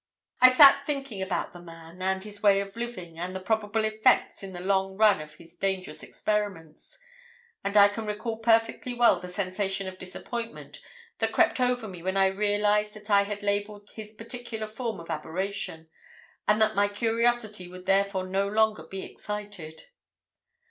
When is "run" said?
4.97-5.21